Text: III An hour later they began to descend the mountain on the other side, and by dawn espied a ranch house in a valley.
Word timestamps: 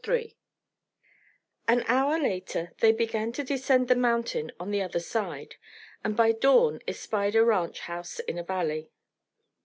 III 0.07 0.35
An 1.67 1.83
hour 1.83 2.17
later 2.19 2.73
they 2.79 2.91
began 2.91 3.31
to 3.33 3.43
descend 3.43 3.87
the 3.87 3.93
mountain 3.95 4.51
on 4.59 4.71
the 4.71 4.81
other 4.81 4.99
side, 4.99 5.57
and 6.03 6.17
by 6.17 6.31
dawn 6.31 6.79
espied 6.87 7.35
a 7.35 7.45
ranch 7.45 7.81
house 7.81 8.17
in 8.17 8.39
a 8.39 8.43
valley. 8.43 8.89